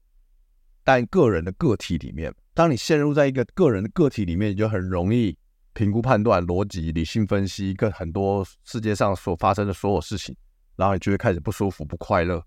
[0.84, 2.34] 但个人的个体里面。
[2.52, 5.37] 当你陷入在一个个人的个体里面，你就很容易
[5.78, 10.34] 评估、判断、逻辑、理性分析，跟很多世界上所发生的所有事情，
[10.74, 12.42] 然后你就会开始不舒服、不快乐。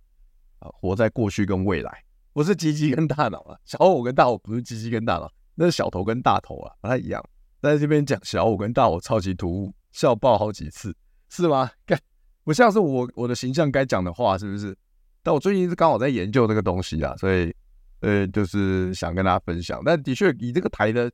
[0.59, 2.03] 啊，活在过去跟未来，
[2.33, 3.57] 不是鸡鸡跟大脑啊。
[3.63, 7.23] 小我跟大我不是鸡鸡跟大脑，那是小头跟大头啊，不太一样。
[7.61, 10.93] 在这边讲小我跟大我超级突兀，笑爆好几次，
[11.29, 11.71] 是吗？
[11.85, 11.97] 该
[12.43, 14.77] 不像是我我的形象该讲的话，是不是？
[15.23, 17.55] 但我最近是刚好在研究这个东西啊，所以
[18.01, 19.81] 呃，就是想跟大家分享。
[19.85, 21.09] 但的确以这个台的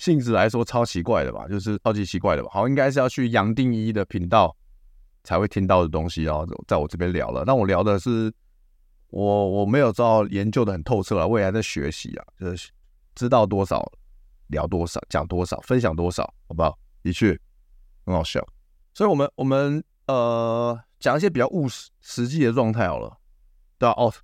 [0.00, 2.48] 性质来说，超奇怪的吧，就是超级奇怪的吧。
[2.50, 4.56] 好，应该是要去杨定一的频道
[5.22, 7.44] 才会听到的东西，然后在我这边聊了。
[7.44, 8.32] 那我聊的是。
[9.12, 12.70] 我我没有照研究的很透彻啊，我也还在学习啊，就是
[13.16, 13.84] 知道多少
[14.50, 16.78] 聊多少，讲多少，分享多少，好不好？
[17.02, 17.36] 的确
[18.06, 18.40] 很好笑，
[18.94, 23.18] 所以我们我们呃讲一些比较务实实际的状态好了，
[23.78, 24.14] 对啊，哦，